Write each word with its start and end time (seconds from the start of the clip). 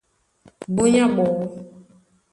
Búnyá 0.73 1.05
ɓɔɔ́, 1.15 1.45